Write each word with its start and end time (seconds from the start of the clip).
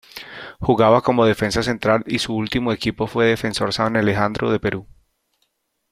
Jugaba 0.59 1.01
como 1.03 1.27
defensa 1.27 1.61
central 1.61 2.03
y 2.07 2.17
su 2.17 2.35
ultimo 2.35 2.71
equipo 2.73 3.05
fue 3.05 3.27
Defensor 3.27 3.71
San 3.71 3.95
Alejandro 3.95 4.51
de 4.51 4.59
Perú. 4.59 4.87